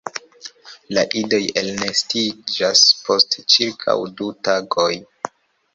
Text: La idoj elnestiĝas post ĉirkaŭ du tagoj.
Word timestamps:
La 0.97 1.03
idoj 1.19 1.41
elnestiĝas 1.61 2.83
post 3.05 3.39
ĉirkaŭ 3.57 3.97
du 4.21 4.35
tagoj. 4.49 4.93